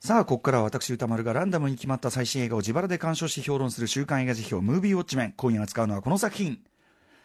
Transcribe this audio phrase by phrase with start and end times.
[0.00, 5.34] さあ、ここからは私、歌丸がランダムに決まった最新映画を自腹で鑑賞し評論する週刊映画辞表、ムービーウォッチメン。
[5.36, 6.58] 今夜扱うのはこの作品。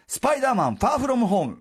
[0.07, 1.59] スパイダーマン、ファーフロムホーム。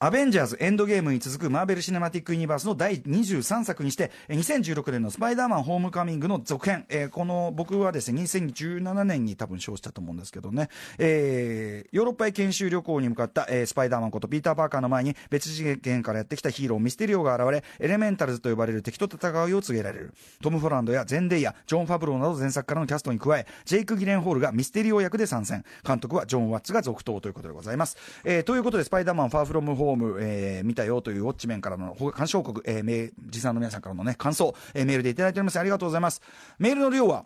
[0.00, 10.68] アベンジャーズエンドゲームに続くマーベル・シネマティック・ユニバースの第23作にして、2016年のスパイダーマン・ホームカミングの続編、えーこの僕はですね、2017年に多分賞したと思うんですけどね、
[10.98, 20.14] えーヨーロッパへ研修旅行に向かった、えースパイダーマンことピーター・パーカーの前に別次元からやってきたヒーロー、ミステリオが現れ、エレメンタルズと呼ばれる敵と戦うよう告げられる。
[20.40, 25.64] トム・フォランドやゼンデイヤ、ジョン・ファブローなど前作からのキャストに加え、ジェイク・ギレンホールがミステリオ役で参戦。
[25.84, 27.96] 監督はジョン・ワッツが続投ということでございます。
[28.22, 35.58] えーということで、スパイダーマン・ファーフロム・ホーーム、えー見たよというウォッチメンからのほ鑑賞国、えー、メ持参の皆さんからのね、感想、えーメールでいただいております。
[35.58, 36.22] ありがとうございます。
[36.58, 37.24] メールの量は、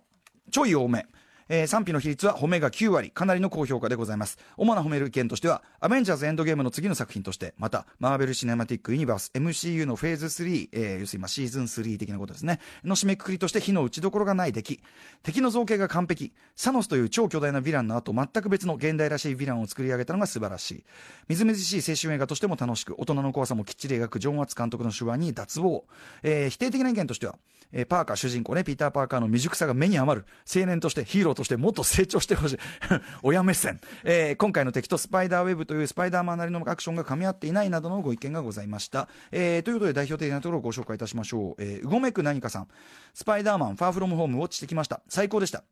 [0.51, 1.07] ちょい多め。
[1.49, 4.39] えー賛否の比率は褒めが9割、かなりの高評価でございます。
[4.57, 14.81] 主な褒める意見としては、アベンジャーズエンドゲームの次の作品として、また、マーベル・シネマティック・ユニバース、MCU のフェーズ3、えー要するにまあシーズン3的なことですね、の締めくくりとして火の打ちどころがない出来、
[15.23, 20.85] 敵の造形が完璧、サノスという超巨大なヴィランの後、全く別の現代らしいヴィランを作り上げたのが素晴らしい。
[21.29, 25.85] みずみずしい青春映画としても楽しく、大人の怖さもきっちり描くジョン・ワッツ監督の手腕に脱帽。
[26.23, 27.37] えー否定的な意見としては、
[27.73, 32.59] えーパーカー主人公ね、ピーター・パーカーの未熟さが目に余る、青年として、ヒーローとしてもっと成長してほしい。
[33.23, 33.81] 親目線。
[34.05, 39.09] えー今回の敵とスパイダーウェブというスパイダーマンなりのアクションが噛み合っていないなどのご意見がございました。
[39.31, 41.63] えーということで代表的なところをご紹介いたしましょう。
[41.63, 42.69] えーうごめく何かさん。
[43.15, 45.03] スパイダーマン、ファーフロムホームウォッチしてきました。
[45.09, 45.65] 最高でした。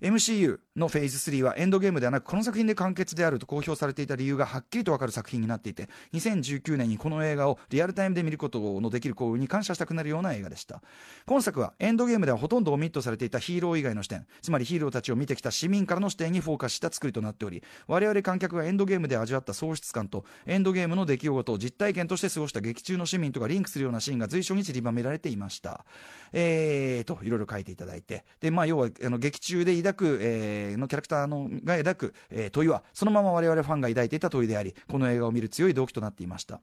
[0.00, 10.82] MCU のフェーズ3はエンドゲームではなくこの作品で完結であると公表されていた理由がはっきりとわかる作品になっていて2019年にこの映画をリアルタイムで見ることのできる幸運に感謝したくなるような映画でした。
[11.26, 25.84] 今作はエンドゲームではほとんどオミットされていたヒーロー以外の視点つまりヒーローたちを見てきた市民からの視点にフォーカスした作りとなっており我々観客がエンドゲームで味わった喪失感とエンドゲームの出来事を実体験として過ごした劇中の市民とかリンクするようなシーンが随所に散りばめられていました。
[26.32, 28.24] えーといろいろ書いていただいて。
[28.40, 36.60] でまあ要はあの劇中で抱く、えーのキャラクターのが抱く、えー問いはそのまま我々ファンが抱いていた問いでありこの映画を見る強い動機となっていました。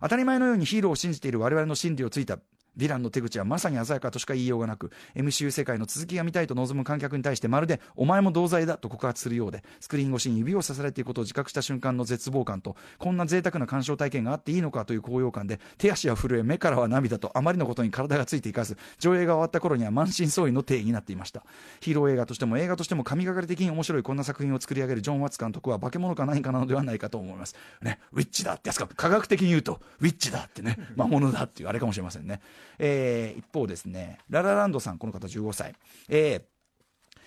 [0.00, 2.38] 当たり前のようにヒーローを信じている我々の心理をついた
[2.80, 21.44] ヴィランの手口はまさに鮮やかとしか言いようがなく MCU 世界の続きが見たいと望む観客に対してまるでお前も同罪だと告発するようでスクリーン越しに指をさされていることを自覚した瞬間の絶望感とこんな贅沢な鑑賞体験があっていいのかという高揚感で手足は震え目からは涙とあまりのことに体がついていかず上映が終わった頃には満身創痍の定義になっていました。
[21.80, 27.54] ヒーロー映画としても映画としても神がかり的に面白いこんな作品を作り上げるジョン・ワッツ監督は化け物か何かなのではないかと思います。
[27.82, 32.40] ねウィッチだってやつか科学的に言うとウィッチだってね魔物だっていうあれかもしれませんね
[32.82, 35.74] えー一方ですねララランドさんこの方15歳。
[36.08, 36.42] えー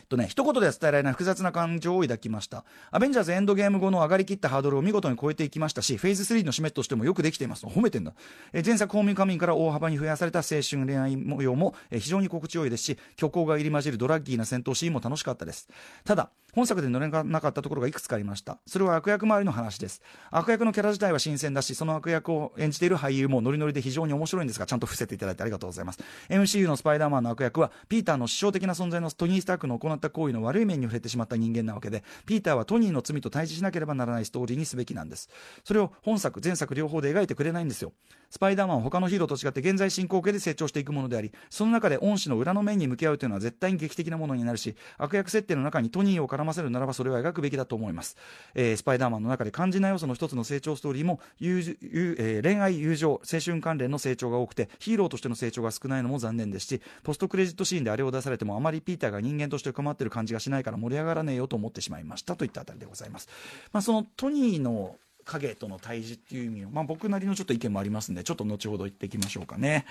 [0.09, 2.65] とね、一言では伝えられない複雑な感情を抱きました。
[2.91, 7.65] アベンジャーズエンドゲーム後の上がりきったハードルを見事に超えていきましたし、フェーズ3の締めとしてもよくできています。
[7.65, 8.13] 褒めてんだ。
[8.53, 15.67] え前作ホームカミンから大幅に増やされた青春恋愛模様も、え非常に心地よいですし、虚構が入り混じるドラッギーな戦闘シーンも楽しかったです。
[16.03, 18.59] ただ、本作で乗れなかったところがいくつかありました。
[18.67, 20.01] それは悪役周りの話です。
[20.29, 25.99] 悪役のキャラ自体は新鮮だし、その悪役を演じている俳優もノリノリで非常に面白いんですが、ちゃんと伏せていただいてありがとうございます。
[26.29, 35.29] MCU のスパイダーマンの悪役は、ピーターの師匠的な存在のトニー・スタークの行った行為の悪い面に触れてしまった人間なわけで、ピーターはトニーの罪と対峙しなければならないストーリーにすべきなんです。
[35.63, 37.93] それを本作、前作両方で描いてくれないんですよ。
[38.29, 48.17] スパイダーマンは他のヒーローと違って現在進行形で成長していくものであり、その中で恩師の裏の面に向き合うというのは絶対に劇的なものになるし、悪役設定の中にトニーを絡ませるならばそれは描くべきだと思います。
[48.55, 51.75] えースパイダーマンの中で肝心な要素の一つの成長ストーリーも、友友
[52.17, 63.27] えー恋愛、友情、青春関連の成長が多くて、ヒーローとしての成長が少ないのも残念ですし、ポストクレジットシーンであれを出されても、あまりピーターが人間として困ってる感じがしないから盛り上がらねえよと思ってしまいましたといったあたりでございます。
[63.71, 64.95] まあ、そのトニーの
[65.25, 69.85] 影との対峙っていう意味を、まあ、僕なりのちょっと意見もありますんで、ちょっと後ほど言っていきましょうかね。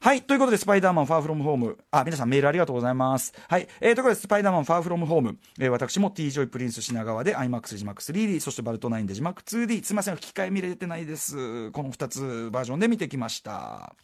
[0.00, 0.22] はい。
[0.22, 1.78] ということで、スパイダーマンファーフロムホーム。
[1.90, 3.34] あ、皆さんメールありがとうございます。
[3.48, 3.68] はい。
[3.80, 5.38] えー、ということで、スパイダーマンファーフロムホーム。
[5.58, 9.84] えー、私も T ジョイプリンス品川で IMAX 字幕 3D、そしてバルト9で字幕 2D。
[9.84, 11.70] すいません、吹き替え見れてないです。
[11.72, 13.94] この2つバージョンで見てきました。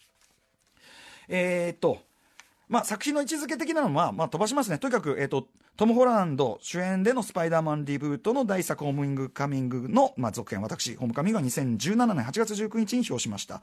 [1.29, 2.03] えー、っと、
[2.75, 4.79] まあ、作品の位置づけ的なのは、まあ、飛ばしますね。
[4.79, 13.63] とにかく、えっ、と、トム・ホランド主演でのスパイダーマンリブートの大作ホームイングカミングの、まあ、続編、私、ホームカミングは2017年8月19日に表しました。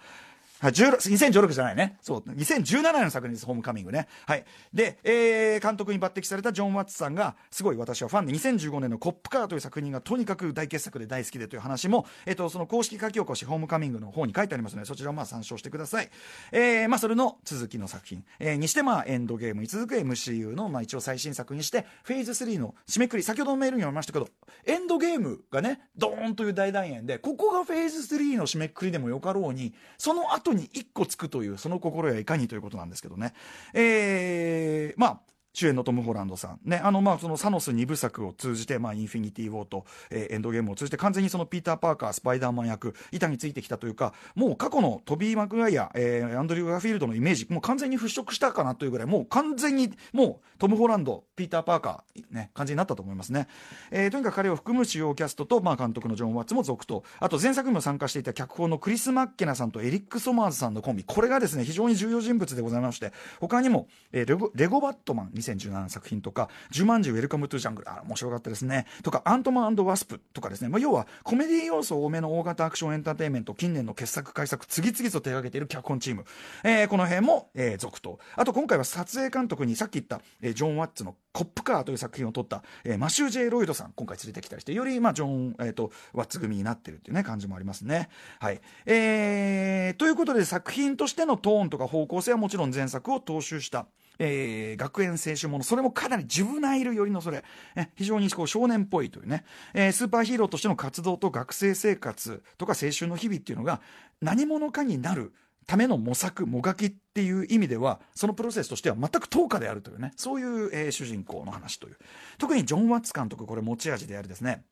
[0.61, 1.97] はい、2016じゃないね。
[2.03, 2.19] そう。
[2.19, 4.07] 2017年の作品です、ホームカミングね。
[4.27, 4.45] はい。
[4.71, 16.11] で、えー、監督に抜擢されたジョン・ワッツさんが、すごい私はファンで、2015年のコップカーという作品がとにかく大傑作で大好きでという話も、えっ、と、その公式書き起こし、ホームカミングの方に書いてありますので、そちらをまあ参照してください。
[16.51, 18.23] えー、まあ、それの続きの作品。
[18.37, 24.29] えー、にして、まあ、エンドゲームに続く MCU の、まあ、一応最新作にして、フェーズ3の締めくくり、先ほどのメールにもありましたけど、
[24.67, 33.33] エンドゲームがね、ドーンという大団円で、ここがフェーズ3の締めくくりでもよかろうに、その後後に1個つくというその心やいかにということなんですけどね。
[33.73, 35.19] えー、まあ
[35.53, 36.59] 主演のトム・ホランドさん。
[36.63, 53.47] ね、あの、まあ、そのサノス2部作を通じて、まあ、インフィニティ・ウォーと、えー、エンドゲームを通じて、完全にそのピーター・パーカー、スパイダーマン役、板についてきたというか、もう過去のトビー・マクガイア、えー、アンドリュー・ガーフィールドのイメージ、もう完全に払拭したかなというぐらい、もう完全に、もう、トム・ホランド、ピーター・パーカー、ね、感じになったと思いますね。
[53.91, 57.03] えー、とにかく彼を含む主要キャストと、まあ、監督のジョン・ワッツも続投。
[57.19, 61.03] あと、前作にも参加していた脚本のクリス・マッケナさんとエリック・ソマーズさんのコンビ。
[61.03, 68.85] これがですね、非常に重要人物でございまして、他にも、えー、レゴレゴバットマン2017作品とか、ジュマンジウェルカムトゥジャングル、あ、面白かったですね。
[69.03, 70.69] とか、アントマンワスプとかですね。
[70.69, 76.25] まあ、要は、コメディ要素多めの大型アクションエンターテインメント、近年の傑作、快作、次々と手掛けている脚本チーム。
[76.63, 78.19] えー、この辺も、えー、続投。
[78.35, 88.09] あと、今回は撮影監督にさっき言った、えー、ジョン・ワッツのコップカーという作品を撮った、えー、マシュー・ジェイ・ロイドさん、今回連れてきたりして、より、まあ、ジョン、えっ、ー、と、ワッツ組になってるっていうね、感じもありますね。
[88.39, 88.61] はい。
[88.85, 93.87] えー、ということで、作品としてのトーンとか方向性はもちろん前作を踏襲した。
[94.19, 97.43] えー、学園青春もの、それもかなりジュブナイル寄りのそれ、
[97.75, 99.43] え非常にこう少年っぽいというね、
[99.73, 103.81] えー、スーパーヒーローとしての活動と学生生活とか青春の日々っていうのが
[104.21, 105.33] 何者かになる
[105.67, 111.97] ための模索、もがきっていう意味では、そのプロセスとしては全く等価であるというね、そういう、えー、主人公の話という。
[112.37, 114.63] 特にジョン・ワッツ監督、これ持ち味であるですね、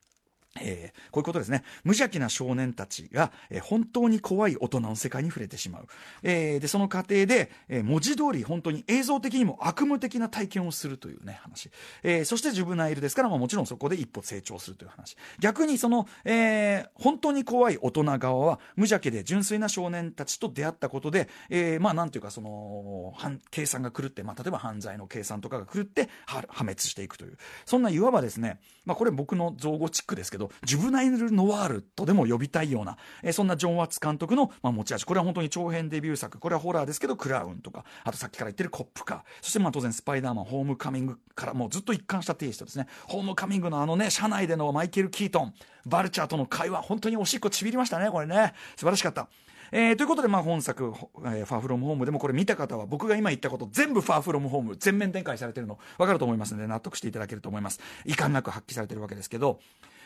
[0.62, 1.64] えー、こういうことですね。
[1.84, 5.88] 無邪気な少年たちが、えー、本当に怖い大人の世界に触れてしまう。
[6.24, 11.70] えー、で、その過程で、え文字通り本当に映像的にも悪夢的な体験をするというね、話。
[12.04, 15.16] えそしてジュブナイルですから、まあ、もちろんそこで一歩成長するという話。
[15.40, 23.14] 逆にその、え本当に怖い大人側は、無邪気で純粋な少年たちと出会ったことで、えまあ、なんていうか、その、
[23.52, 27.38] 計算が狂って、まあ、例えば犯罪の計算とかが狂って破滅していくという。
[27.66, 35.06] そんないわばですね、まあ、これ僕の造語チックですけど、ジュブナイル・ノワールとでも呼びたいような、えー、そんなジョン・ワッツ監督の、まあ、持ち味。
[35.06, 36.40] これは本当に長編デビュー作。
[36.40, 39.22] これはホラーですけど、クラウンとか、あとさっきから言ってるコップカー。
[39.42, 42.88] そしてまあ当然スパイダーマン、ホームカミングからもうずっと一貫したテイストですね。
[43.08, 45.54] ホームカミングのあのね、車内でのマイケル・キートン、
[45.86, 48.54] バルチャーとの会話、本当におしっこちびりましたね、これね。
[48.76, 49.28] 素晴らしかった。
[49.72, 50.94] えー、ということで、まあ、本作、
[51.26, 59.60] えー、ファーフロムホームでもこれ見た方は僕が今言ったこと全部ファーフロムホーム全面展開されてるの分かると思いますので納得していただけると思います遺憾なく発揮されてるわけですけど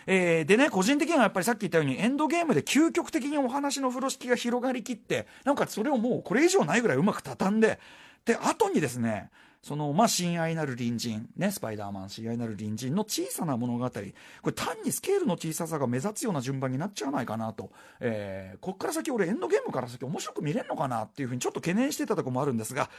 [0.05, 7.79] えー、でね、個人的にはやっぱりさっき言ったように、エンドゲームで究極的にお話の風呂敷が広がりきって、なんかそれをもうこれ以上ないぐらいうまく畳んで、
[8.25, 9.29] で、後にですね、
[9.63, 14.12] その、まあ、親愛なる隣人、ね、スパイダーマン、親愛なる隣人の小さな物語、これ
[14.51, 17.71] 単にスケールの小ささが目立つような順番になっちゃわないかなと、
[18.01, 22.89] えー、こっから先俺エンドゲームから先面白く見れんのかなっていうふうにちょっと懸念してたとこもあるんですが、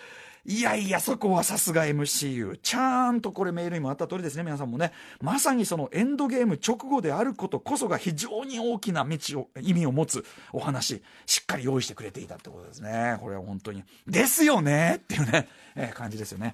[0.47, 2.59] いやいや、そこはさすが MCU。
[2.63, 4.93] ちゃんとこれメールにもあった通りですね、皆さんもね。
[5.23, 13.17] まさにそのエンドゲーム直後であることこそが非常に大きな道を、意味を持つお話、しっかり用意してくれていたってことですね。
[13.21, 13.85] これは本当に。
[14.07, 16.54] ですよねっていうね、えー、感じですよね。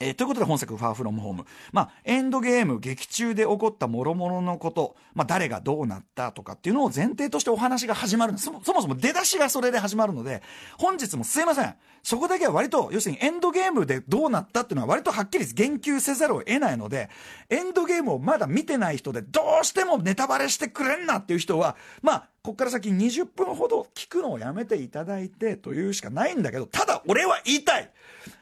[0.00, 1.44] えー、ということで本作、ファーフロムホーム。
[1.72, 10.42] まあ、エンドゲーム、劇中で起こった諸々のこと、まあ、誰がどうなったとかっていうのを前提としてお話が始まるそもそもそも出だしがそれで始まるので、
[10.78, 11.74] 本日もすいません。
[12.04, 17.10] そこだけは割と、要するにエンドゲームでどうなったっていうのは割とはっきり言及せざるを得ないので、
[17.50, 27.90] エンドゲームをまだ見てない人で、どうしてもネタバレしてくれんなっていう人は、まあ、こっから先20分ほど聞くのをやめていただいてというしかないんだけど、ただ俺は言いたい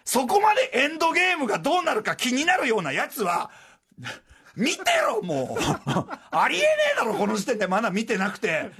[0.04, 3.50] そこまでエンドゲームがどうなるか気になるようなやつは、
[4.56, 5.62] 見てろもう
[6.30, 8.70] ありえねえだろこの時点でまだ見てなくて。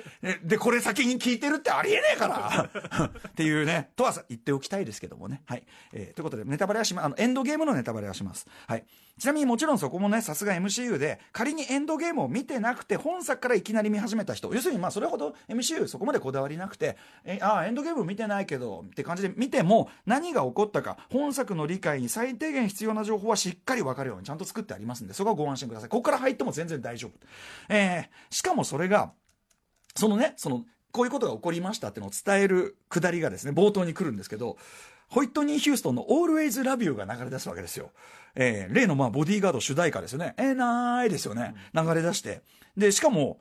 [0.42, 5.42] で、これ先に聞いてるってありえねえから っていうね、とは言っておきたいですけどもね。
[5.44, 5.66] はい。
[5.92, 8.46] えー、ということで、ネタバレはしま、あの、エンドゲームのネタバレはします。
[8.66, 8.86] はい。
[9.18, 25.88] ちなみにもちろんそこもね、さすが MCU で、仮にエンドゲームを見てなくて、本作からいきなり見始めた人、要するにまあそれほど MCU そこまでこだわりなくて、えああ、エンドゲーム見てないけど、って感じで見ても、何が起こったか、本作の理解に最低限必要な情報はしっかり分かるようにちゃんと作ってありますんで、そこはご安心ください。
[25.88, 27.12] ここから入っても全然大丈夫。
[27.70, 29.12] えー、しかもそれが、
[29.94, 34.58] そのね、その、こういうことが起こりましたってのを伝えるくだりがですね、冒頭に来るんですけど、
[35.08, 37.90] ホイットニー・ヒューストンの Always Love You が流れ出すわけですよ。
[38.34, 40.34] えー、例のまあボディーガード主題歌ですよね。
[40.36, 41.54] えー、ないですよね。
[41.74, 42.42] 流れ出して。
[42.76, 43.38] で、しかも、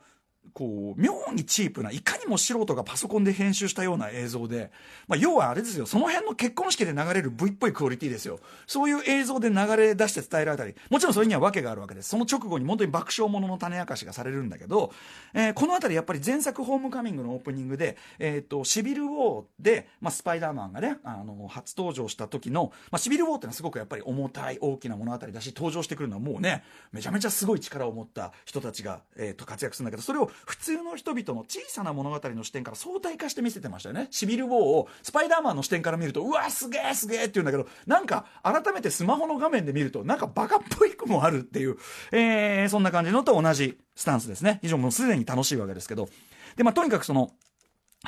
[0.53, 4.71] こう、妙にチープな、いかにも素人がパソコンで編集したような映像で、
[5.07, 8.39] まあ、要はあれですよ、その辺の結婚式で流れる V っぽいクオリティですよ。
[8.67, 12.09] そういう映像で流れ出して伝えられたり、もちろんそれには訳があるわけです。
[12.09, 14.91] その直後に本当に爆笑ものの種明かしがされるんだけど、
[15.33, 34.07] えー、このあたりやっぱり前作ホームカミングのオープニングで、え、ー、と、シビルウォーで、まあ、スパイダーマンがね、あの、初登場した時の、まあ、シビルウォーってのはすごくやっぱり重たい大きな物語だし、登場してくるのはもうね、めちゃめちゃすごい力を持った人たちが、えっ、ー、と、活躍するんだけど、それを普通の人々の小さな物語の視点から相対化して見せてましたよね。
[34.11, 41.77] シビル・ウォーをスパイダーマンの視点から見るとうわすげえすげえって言うんだけどなんか改めてスマホの画面で見るとなんかバカっぽい句もあるっていう、
[42.11, 44.59] えー、そんな感じのと同じスタンスですね。
[44.61, 46.09] 以上もうすでに楽しいわけですけど。
[46.55, 47.31] でまあとにかくその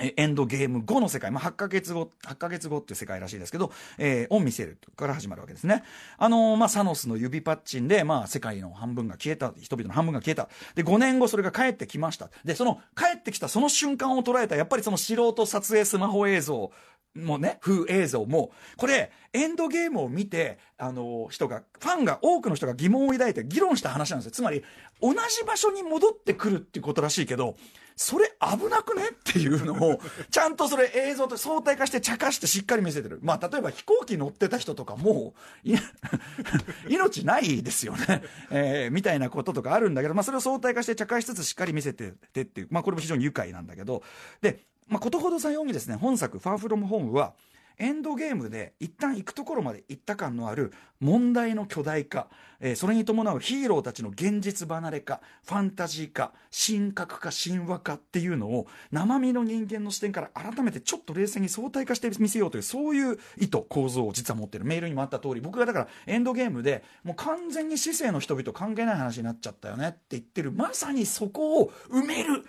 [0.02, 5.84] エンドゲーム後の世界、まあ、8ヶ月後、8ヶ月後っていう世界らしいですけど、えー、を見せるから始まるわけですね。
[6.18, 10.50] あのー、まあ、サノスの指パッチンで、まあ、世界の半分が消えた、人々の半分が消えた。
[10.76, 12.30] で、5年後それが帰ってきました。
[12.44, 16.72] で、その帰ってきたその瞬間を捉えた、やっぱりその素人撮影スマホ映像
[17.18, 24.32] もね、風映像も、これ、エンドゲームを見て、あの、人が、ファンが、多くの人が疑問を抱いて議論した話なんですよ。
[24.32, 24.64] つまり、
[25.02, 27.56] 同じ場所に戻ってくるっていうことらしいけど、
[27.98, 29.10] それ危なくね？
[29.10, 30.00] っていうのを、
[30.30, 33.20] ちゃんとそれ映像と相対化して茶化してしっかり見せてる。
[33.24, 35.34] まあ、例えば飛行機乗ってた人とかも、
[36.88, 38.24] 命ないですよね。
[38.52, 44.04] えー、みたいなこととかあるんだけど、まあ、それを相対化して茶化しつつしっかり見せててっていう、まあ、これも非常に愉快なんだけど、
[44.42, 47.34] で、まあ、ことほどさようにですね、本作、ファーフロムホームは、
[47.80, 52.28] エンドゲームで一旦行くところまで行った感のある問題の巨大化、
[52.60, 64.66] えー、それに伴うヒーローたちの現実離れ化、ファンタジー化、神格化、神話化っていうのを生身の人間の視点から改めてちょっと冷静に相対化してみせようというそういう意図、構造を実は持ってる。
[64.66, 72.44] メールにもあった通り、僕がだからエンドゲームでもう完全に市政の人々関係ない話になっちゃったよねって言ってる、まさにそこを埋める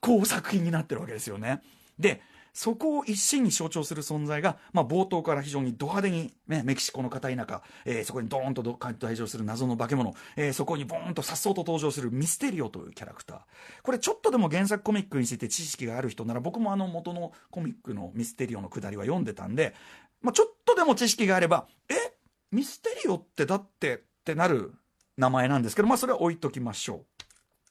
[0.00, 1.62] こう作品になってるわけですよね。
[1.98, 2.22] で、
[2.54, 13.38] そこを一身に象徴する存在が、まあ、冒頭から非常にド派手に、ね、メキシコの片田舎、えー、そこにドーンと登場する謎の化け物、えー、そこにボーンと颯爽と登場するミステリオというキャラクター。
[13.82, 19.74] これちょっとでも原作コミックについて知識がある人なら、僕もあの元のコミックのミステリオのくだりは読んでたんで、
[20.22, 21.94] まあ、ちょっとでも知識があれば、え？
[22.52, 24.72] ミステリオってだってってなる
[25.16, 27.04] 名前なんですけど、まあ、それは置いときましょう。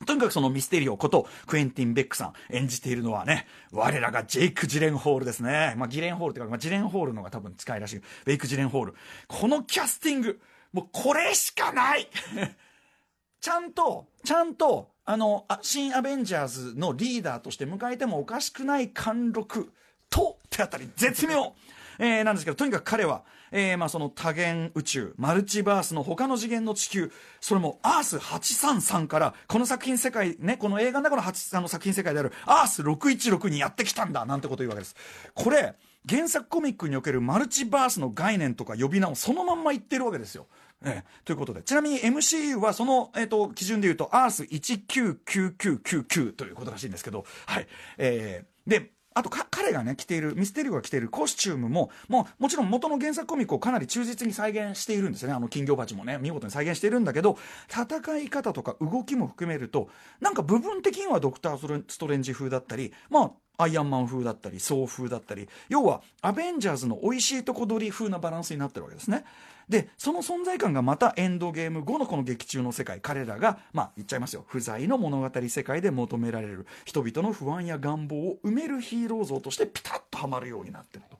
[0.05, 5.73] とにかくそのミステリオことクエンティン・ベックさん演じているのはね、我らがジェイク・ジレンホールですね。
[5.77, 8.01] まあ、ギレンホールというか、まあ、ジレンホールのが多分近いらしい。
[8.25, 8.95] ベイク・ジレンホール。
[9.27, 10.39] このキャスティング、
[10.71, 12.07] もうこれしかない
[13.39, 19.71] ちゃんと、ちゃんと、あの、新アベンジャーズのリーダーとして迎えてもおかしくない貫禄
[20.09, 21.53] と、手当たり絶妙
[21.99, 34.95] えー、なんですけど、とにかく彼は、えー、まあその多元宇宙、マルチバースの他の次元の地球、それもアース833から、この作品世界、ね、この映画の中の8あの作品世界であるアース616にやってきたんだ、なんてこと言うわけです。
[35.33, 35.75] これ、
[36.07, 40.47] 原作コミックにおけるマルチバースの概念とか呼び名をそのまんま言ってるわけですよ。
[40.85, 41.63] ええ、ということで。
[41.63, 47.67] ちなみに MCU はその、えっ、ー、と、基準で言うと、アース199999ということらしいんですけど、はい。
[47.97, 57.37] えー、で、あと彼がね着ているミステリオが着ているコスチュームももうもちろん元の原作コミックをかなり忠実に再現しているんですよねあの金魚鉢もね見事に再現しているんだけど
[57.69, 59.89] 戦い方とか動きも含めると
[60.19, 69.25] なんか部分的にはドクター・ストレンジ風だったりまあアイアンマン風だったり、ソー風だったり、要はアベンジャーズの美味しいとこ取り風なバランスになってるわけですね。
[69.69, 72.99] でその存在感がまたエンドゲーム後のこの劇中の世界。
[73.01, 74.45] 彼らがまあ言っちゃいますよ。
[74.47, 76.65] 不在の物語世界で求められる。
[76.85, 81.17] 人々の不安や願望を埋めるヒーロー像としてピタッとはまるようになってると。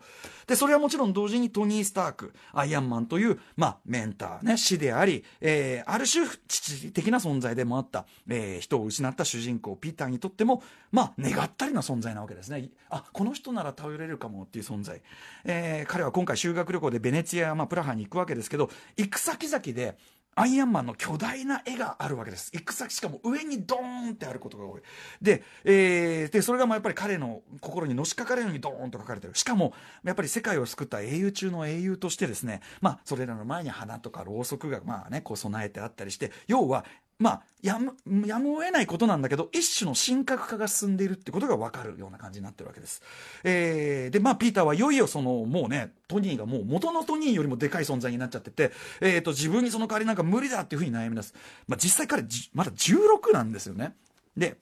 [0.48, 12.70] で、それはもちろん同時にトニー・スターク、アイアンマンという、まあ、メンター、ね、死であり、えー、ある種、父的な存在でもあった、えー、人を失った主人公、ピーターにとっても、まあ、願ったりな存在なわけですね。
[12.90, 15.02] あ、この人なら頼れるかもっていう存在。
[15.46, 19.98] えー、彼は今回修学旅行でベネツィア、まあ、プラハに行くわけですけど、行く先々で、
[20.36, 22.52] アイアンマンの巨大な絵があるわけです。
[22.54, 24.82] 行く先しかも上にドーンってあることが多い。
[25.22, 29.36] で、えー、で、それがまあやっぱり彼の心にのしかかるようにドーンと書かれてる。
[29.36, 29.74] しかも、
[30.04, 36.86] やっぱり世界を救った英雄中の英雄としてですね、まあ、それらの前に花とかろうそくがまあね、こう備えてあったりして、要は、
[37.20, 37.96] まあ、やむ、
[38.28, 43.02] やむを得ないことなんだけど、一種の神格化が進んでいるってことが分かるような感じになってるわけです。
[43.44, 51.34] えー、で、まあ、ピーターはいよいよその、もうね、トニーがもう元のトニーよりもでかい存在になっちゃってて、えっ、ー、と、自分にその代わりなんか無理だっていうふうに悩み出す。
[51.68, 53.96] まあ、実際彼、まだ16なんですよね。
[54.36, 54.58] で、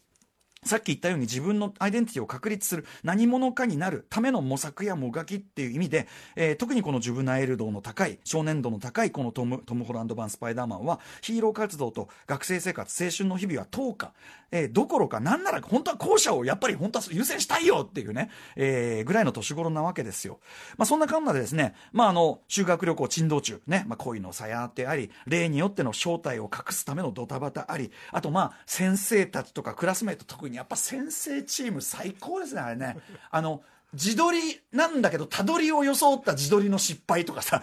[0.63, 14.13] さっき言ったように自分のアイデンティティを確立する何者かになるための模索やもがきっていう意味で、えー、特にこのジュブナイル度の高い少年度の高いこのトムトム・ホランド版スパイダーマンはヒーロー活動と学生生活青春の日々は10日、
[14.51, 20.39] えー、どころかなんなら本当は後者をやっぱり本当は優先したいよっていうね、えー、ぐらいの年頃なわけですよ。
[20.77, 32.97] まあ、そんなかんなでですね、まあ、あの修学旅行珍道中ね、まあ、恋の鞘ってあり例によっての正体を隠すためのドタバタありあとまあ先生たちとかクラスメート特にやっぱ先生チーム最高ですね、あれね。
[33.29, 37.61] あの、自撮りなんだけど、たどりを装った自撮りの失敗とかさ、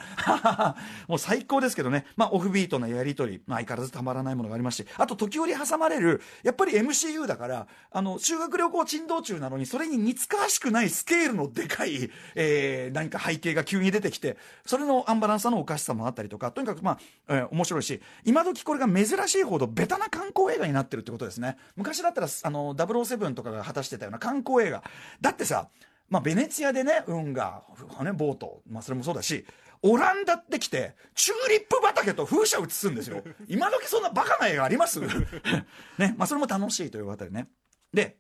[1.08, 2.04] もう最高ですけどね。
[2.16, 21.56] まあ、オフビートなやりとり、まあ、相変わらずたまらないものがありますし、あと、時折挟まれる、やっぱり MCU だから、あの、修学旅行珍道中なのに、それに似つかわしくないスケールのでかい、えー、何か背景が急に出てきて、それのアンバランスさのおかしさもあったりとか、とにかく、まあ、えー、面白いし、今時これが珍しいほどベタな観光映画になってるってことですね。
[21.76, 24.82] 昔だったら、あの、007とかが果たしてたような観光映画。
[25.20, 25.68] だってさ、
[26.08, 27.62] まあ、ベネツィアでね、運が、
[28.02, 29.44] ね、ボート、まあ、それもそうだし、
[29.82, 33.22] オランダって来て、チューリップ畑と風車映すんですよ。
[33.46, 35.00] 今時そんなバカな映画あります？
[35.98, 37.48] ね、まあ、それも楽しいというあたりね。
[37.92, 38.16] で、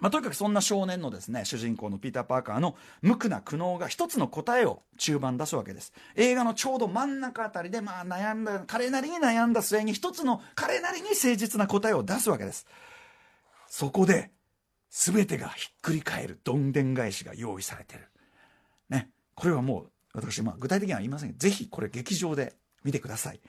[0.00, 5.92] まあ、とにかくそんな少年のですね、主人公のピーター・パーカーの無垢な苦悩が一つの答えを中盤出すわけです。
[6.16, 12.66] 映画のちょうど真ん中あたりで、まあ悩んだ、彼なりに悩んだ末に一つの彼なりに誠実な答えを出すわけです。
[13.68, 14.32] そこで、
[14.92, 18.08] 全てがひっくり返るどんでん返しが用意されてる。
[18.90, 19.08] ね。
[19.34, 22.52] これはもう、私、まあ、具体的には言いません、ぜひこれ劇場で
[22.84, 23.40] 見てください。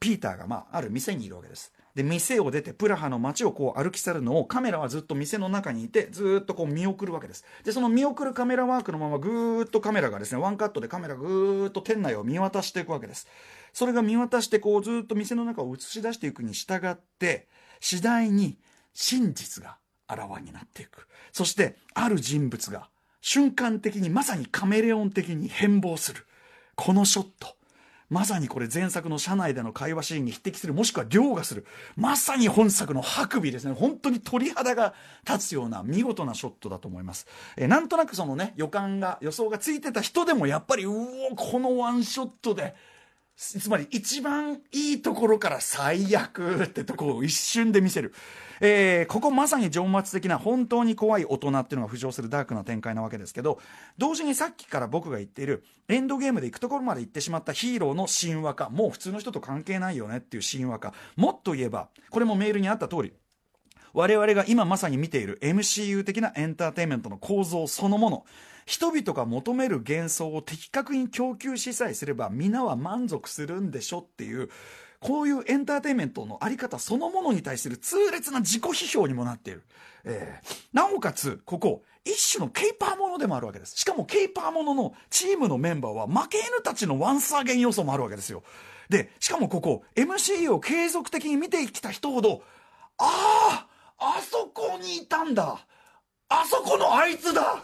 [0.00, 1.70] ピーターが、まあ、ある店にいるわけです。
[1.94, 7.44] で、店を出て、プラハの街をこう歩き去るのを、カメラはずっと店の中にいて、ずっとこう見送るわけです。
[7.62, 13.28] で、その見送るカメラワークのまま、ぐーっとカメラがですね、ワンカットでカメラぐーっと店内を見渡していくわけです。
[13.74, 17.48] それが見渡して、こう、ずっと店の中を映し出していくに従って、
[17.80, 18.58] 次第に
[18.94, 21.06] 真実があらわになっていく。
[21.32, 22.88] そして、ある人物が
[23.20, 26.26] 瞬間的にまさにカメレオン的に変貌する。
[26.74, 27.56] このショット。
[28.10, 31.66] まさにこれ前作の車内での会話シーンに匹敵する、もしくは凌駕する。
[31.96, 33.72] まさに本作の白尾ですね。
[33.72, 34.94] 本当に鳥肌が
[35.26, 37.26] 立つような見事なショットだと思います。
[37.56, 40.92] えなんとなくそのね、予感が、予想がついてた人でもやっぱり、う
[41.32, 42.74] お、このワンショットで、
[43.36, 48.14] つまり一番いいところから最悪ってとこを一瞬で見せる。
[48.60, 53.60] えー、ここまさに情末的な本当に怖い大人っていうのが浮上するダークな展開なわけですけど、
[53.98, 60.94] 同時にさっきから僕が言っているエンドゲームで行くところまで行ってしまったヒーローの神話化、もう普通の人と関係ないよねっていう神話化。
[61.16, 63.12] もっと言えば、これもメールにあった通り、
[63.92, 68.24] 我々が今まさに見ている MCU 的なエンターテインメントの構造そのもの。
[68.66, 74.48] 人々が求める幻想を的確に供給しさえすれば皆は満足するんでしょっていう
[75.00, 79.62] こういうエンターテインメントのあり方そのものに対する痛烈な自己批評にもなっている。
[80.04, 83.76] えー、なおかつ、ここ、一種のケイパーものでもあるわけです。
[83.76, 88.42] しかもケイパーもののチームのメンバーは負け犬たちのワンサーゲン要素もあるわけですよ。
[88.88, 92.42] で、しかもここ、MC を継続的に見てきた人ほど、
[92.98, 93.66] あ
[93.98, 95.66] ああそこにいたんだ
[96.28, 97.62] あそこのあいつだ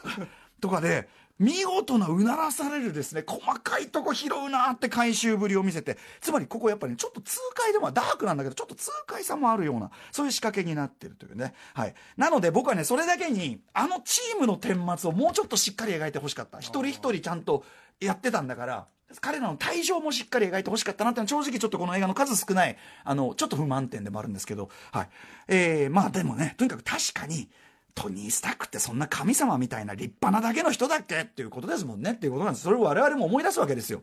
[0.60, 1.08] とかで、
[1.40, 11.54] 見事なうならされるですね、細かいとこ拾うなって回収ぶりを見せて、つまりここやっぱり、ね、ちょっと痛快でもダークなんだけど、ちょっと痛快さもあるような、そういう仕掛けになってるというね。
[11.72, 11.94] はい。
[12.18, 16.58] なので僕はね、それだけに、あのチームの顛末をもうちょっとしっかり描いてほしかった。
[16.58, 17.64] 一人一人ちゃんと
[18.00, 18.86] やってたんだから、
[19.22, 25.08] 彼らの退場もしっかり描いてほしかったなってのは正直ちょっとこの映画の数少ない、あの、ちょっと不満点でもあるんですけど、はい。
[25.48, 27.48] えー、まあでもね、とにかく確かに、
[27.94, 31.20] トニー・スタックってそんな神様みたいな立派なだけの人だっけ？
[31.20, 32.64] っていうことですもんねっていうことなんです。
[32.64, 34.02] それを我々も思い出すわけですよ。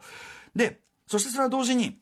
[0.55, 1.99] で、そしてそれは同時に、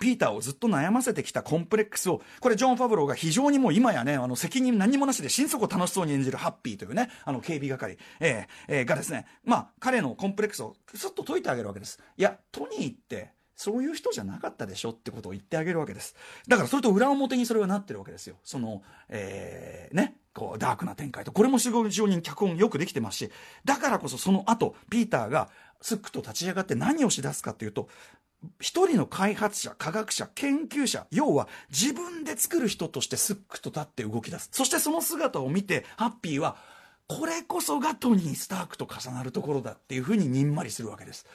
[0.00, 12.00] ピーターをずっと悩ませてきたコンプレックスを、これジョン・ファブローが非常にもう今やね、あの責任何もなしで心底楽しそうに演じるハッピーというね、あの警備係、えー、えー、がですね、まあ彼のコンプレックスをすっと解いてあげるわけです。
[12.16, 16.16] いや、トニーって、そういう人じゃなかったでしょってことを言ってあげるわけです。
[16.48, 18.36] だからそれと裏表にそれがなってるわけですよ。
[18.44, 21.32] その、えー、ね、こう、ダークな展開と。
[21.32, 23.30] これも非常に脚本よくできてますし、
[23.64, 27.88] だからこそその後、ピーターがスックと立ち上がって何をしだすかっていうと、
[28.60, 34.48] 一人の開発者、科学者、研究者、要は自分で作る人としてスックと立って動き出す。
[34.52, 36.56] そしてその姿を見て、ハッピーは、
[37.08, 41.26] これこそがトニー・スタークと重なるところだっていうふうににんまりするわけです。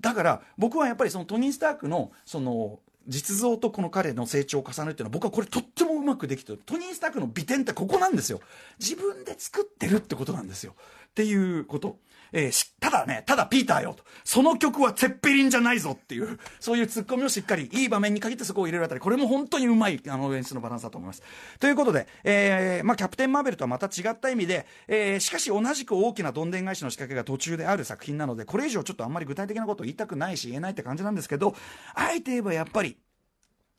[0.00, 6.60] だから僕はやっぱりそのトニー・スタークのその実像とこの彼の成長を重ねるっていうのは僕はこれとってもうまくできてる。
[6.66, 8.40] トニー・スタークの美点ってここなんですよ。
[8.80, 10.74] 自分で作ってるってことなんですよ。
[11.06, 11.98] っていうこと。
[12.32, 14.04] えー、ただね、ただピーターよと。
[14.24, 21.22] その曲はツェッペリンじゃないぞっていう、そういうツッコミをしっかり、いい場面に限ってそこを入れるあたり、これも本当にうまい、あの、演出のバランスだと思います。
[21.60, 31.54] ということで、えー、まあ、キャプテン・マーベルとはまた違った意味で、えー、しかし同じく大きなどんでん返しの仕掛けが途中である作品なので、これ以上ちょっとあんまり具体的なことを言いたくないし、言えないって感じなんですけど、
[31.94, 32.96] あえて言えばやっぱり、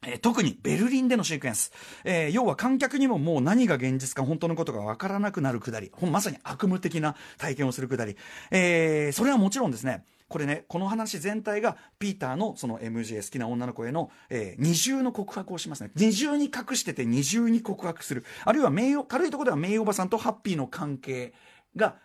[0.06, 1.72] え、特にベルリンでのシークエンス、
[2.04, 8.16] えー、要は観客にももう何が現実か本当のことが分からなくなるくだり、まさに悪夢的な体験をするくだり、
[8.52, 15.92] えー、それはもちろんですね、これね、この話全体がピーターのその MJ 好きな女の子への、えー、二重の告白をしますね。
[15.96, 18.26] 二重に隠してて二重に告白する。
[18.44, 21.34] あるいは名誉、軽いところでは名誉おばさんとハッピーの関係
[21.76, 21.96] が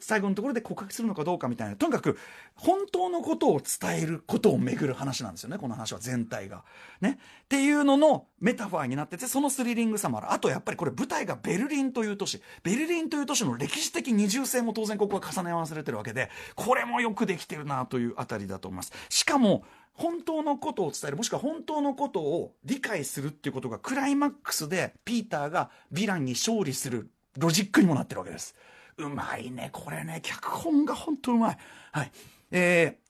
[0.00, 2.18] 最後のところで告白するのかどうかみたいなとにかく
[2.54, 6.64] 本当のことを伝えることをめぐる話なんですよねこの話は全体が。
[7.00, 18.92] ね、っていうののメタファーになっててそのスリリングさもあるあとやっぱりこれ舞台がベルリンという都市ベルリンという都市の歴史的二重性も当然ここは重ね合わされてるわけでこれもよくできてるなというあたりだと思います。
[19.08, 19.64] しかも
[19.94, 28.54] 本当のことを伝えるもしくは本当のことを理解するっていうことがクライマックスでピーターがヴィランに勝利するロジックにもなってるわけです。
[28.98, 31.58] うまいね、これね、脚本が本当うまい。
[31.92, 32.12] はい。
[32.50, 33.07] えー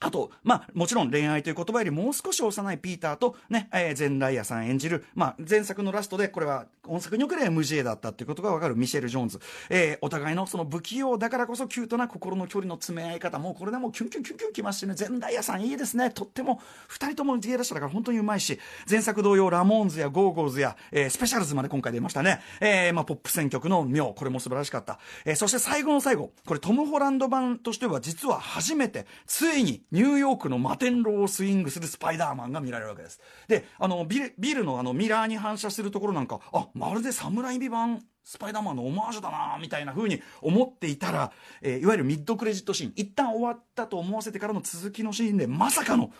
[0.00, 9.40] あと、まあ、もちろん恋愛という言葉よりもう少し幼いピーターと、ね、えー、ゼンデイヤさん演じる、まあ、前作のラストで、これは、本作における MJ だったっていうことがわかるミシェル・ジョーンズ。
[9.68, 16.10] えー、お互いのその不器用だからこそキュートな心の距離の詰め合い方、もうこれでもキュンキュンキュンキュンきますしね、ゼンデイヤさんいいですね。
[16.10, 18.58] とっても、二人とも芸達者だから本当にうまいし、
[18.88, 22.40] 前作同様、ラモーンズやゴーゴーズや、えー、スペシャルズまで今回出ましたね。
[22.60, 24.98] えー、まあ、ポップ選曲の妙、これも素晴らしかった。
[25.24, 33.20] えー、そして最後の最後、これトム・ホランド版としては実は初めて、ついにニューヨークの摩天楼をスイングするスパイダーマンが見られるわけです。
[33.48, 46.10] で、あの、ビルビルのあのミラーに反射するところなんか、あ、まるで侍美版スパイダーマンのオマージュだなみたいな風に思っていたら、えー、いわゆるミッドクレジットシーン、一旦終わったと思わせてからの続きのシーンで、まさかの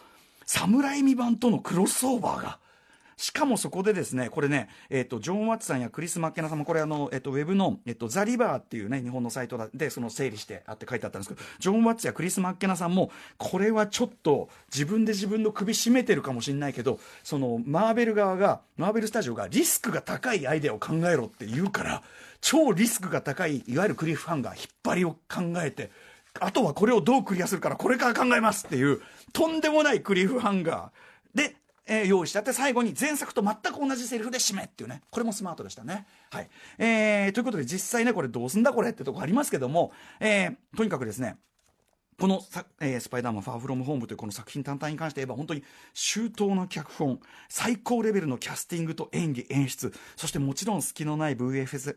[0.47, 2.59] 侍美版とのクロスオーバーが、
[3.19, 22.05] しかもそこでですね、これね、えっ、ー、と、ジョン・ワッツさんやクリス・マッケナさんも、これあの、えっ、ー、と、ウェブの、えっ、ー、と、ザ・リバーっていうね、日本のサイトで、その整理してあって書いてあったんですけど、ジョン・ワッツやクリス・マッケナさんも、これはちょっと、自分で自分の首絞めてるかもしれないけど、その、マーベル側が、マーベルスタジオがリスクが高いアイデアを考えろって言うから、
[22.41, 25.91] 超リスクが高い、いわゆるクリフハンガー、引っ張りを考えて、
[26.39, 29.01] あとはこれをどうクリアするから、これから考えますっていう、
[29.33, 31.08] とんでもないクリフハンガー。
[31.89, 35.03] えー、用意してあって最後に前作と全く同じセリフで締めっていうね。
[35.11, 36.07] これもスマートでしたね。
[36.31, 36.49] はい。
[36.79, 41.37] えー、ということで実際ねこれどうすんだこれってとこありますけども、えー、とにかくですね
[42.21, 42.43] この、
[42.81, 45.63] えー、スパイダーマンファーフロムホームというこの作品単体に関して言えば本当に
[45.95, 51.97] 周到な脚本、最高レベルのキャスティングと演技、演出、そしてもちろん隙のない VFS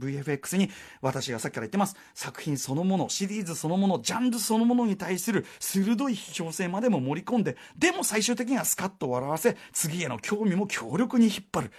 [0.00, 0.70] VFX に
[1.02, 11.70] 私がさっきから言ってます作品そのもの、シリーズそのもの、ジャンルそのものに対する鋭い批評性までも盛り込んで、でも最終的にはスカッと笑わせ、次への興味も強力に引っ張る。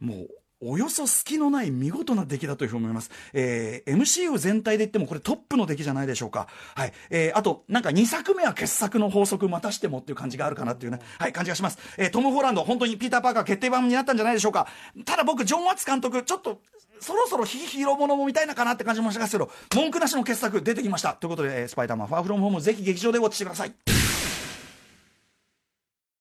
[0.00, 0.28] もう
[0.60, 3.10] およそ隙のない見事な出来だというふうに思います。
[3.32, 6.48] えー、MCU 全体で言ってもこれトップの出来じゃないでしょうか。
[6.74, 6.92] はい。
[7.10, 11.78] えー、あと、なんか2作目は傑作の法則またしてもっていう感じがあるかなっていうね、はい、感じがします。
[11.96, 14.66] えー、トム・ホランド、本当にピーター・パーカー決定版になったんじゃないでしょうか。
[15.04, 16.60] ただ僕、ジョン・ワッツ監督、ちょっと、
[17.00, 21.14] そろそろヒーローものも見たいなかなって感じもしますけど、文句なしの傑作出てきました。
[21.14, 23.97] ということで、えー、スパイダーマン、ファーフロムホーム、ぜひ劇場でウォッチしてください。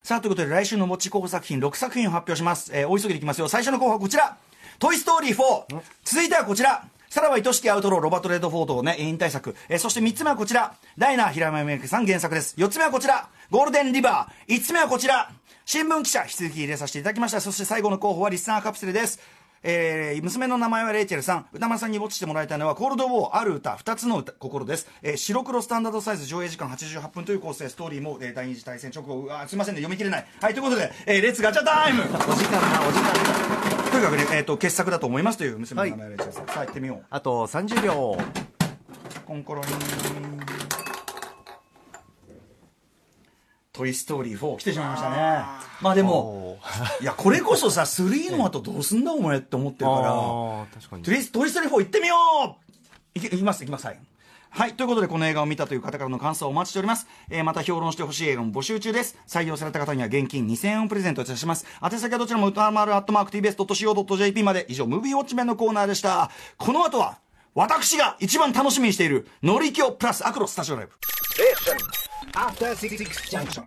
[0.07, 2.71] さあ、ということで、来週の持ち候補作品6作品を発表します。
[2.73, 3.49] えー、お急ぎでいきますよ。
[3.49, 4.37] 最初の候補はこちら。
[4.79, 5.81] トイ・ストーリー4。
[6.05, 6.87] 続いてはこちら。
[7.09, 9.53] さらば愛しきアウトロー、ロバート・レッドフォードをね、引退作。
[9.67, 10.75] えー、そして3つ目はこちら。
[10.97, 12.55] ダイナー、平山由美さん原作です。
[12.57, 13.27] 4つ目はこちら。
[13.51, 14.55] ゴールデン・リバー。
[14.55, 15.29] 5つ目はこちら。
[15.65, 17.41] 新聞記者、引き続き入れさせていただきました。
[17.41, 19.19] そして最後の候補はリスナーカプセルです。
[19.69, 21.45] えー、娘の名前はレイチェルさん。
[21.51, 24.87] 歌丸さんにウォッチしてもらいたいのは、コールドウォー、ある歌、2つの歌心です。
[25.03, 30.25] えー、白黒スタンダードサイズ上映時間88分という構成、ストーリーも、えー、第二次大戦直後、あすいませんね、読み切れない。
[30.41, 36.45] はい、ということで、えー、レッツガチャタイムお時間な、お時間とにかくね、えっ、ー、と、傑作だと思いますという娘の名前はレイチェルさん。
[36.45, 37.05] はい、さあ、行ってみよう。
[37.09, 38.17] あと30秒。
[39.25, 40.66] コンコロリン。
[43.77, 45.15] トイ・ストーリー4来てしまいましたね。
[45.81, 46.57] まあでも、
[46.99, 52.15] いや、これこそさ、3の後どうすんだお前って思ってるから、 トイ・ストーリー4行ってみよ
[53.15, 53.99] ういきます、いきます、はい。
[54.49, 54.73] はい。
[54.73, 57.05] ということで、この映画を見たという方からの感想をお待ちしております。
[57.29, 59.15] えー、また評論してほしい映画も募集中です。
[59.27, 61.67] 採用された方には現金2000円をプレゼントいたします。
[61.83, 64.65] 宛先はどちらも歌丸アットマーク TBS.CO.JP まで。
[64.69, 66.31] 以上、ムービーウォッチメンのコーナーでした。
[66.57, 67.19] この後は、
[67.53, 70.93] 私が一番楽しみにしている、乗り気をプラスアクロスタジオライブ。
[72.33, 73.63] After 66 junction.